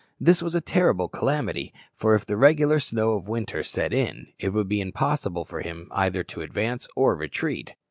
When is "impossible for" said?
4.81-5.61